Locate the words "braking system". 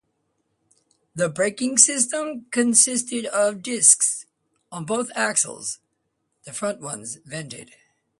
1.29-2.47